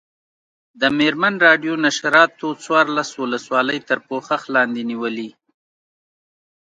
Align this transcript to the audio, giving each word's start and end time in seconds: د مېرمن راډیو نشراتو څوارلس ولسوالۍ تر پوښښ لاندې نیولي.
د 0.81 0.83
مېرمن 0.99 1.33
راډیو 1.47 1.73
نشراتو 1.85 2.47
څوارلس 2.63 3.09
ولسوالۍ 3.21 3.79
تر 3.89 3.99
پوښښ 4.07 4.41
لاندې 4.55 4.81
نیولي. 4.89 5.29